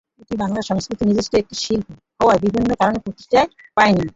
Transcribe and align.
এটি 0.21 0.35
বাংলা 0.43 0.61
সংস্কৃতির 0.69 1.07
নিজস্ব 1.09 1.33
একটি 1.37 1.55
শিল্প 1.63 1.87
হয়েও 2.19 2.43
বিভিন্ন 2.45 2.69
কারণে 2.79 2.99
প্রতিষ্ঠা 3.05 3.41
পায়নি। 3.77 4.03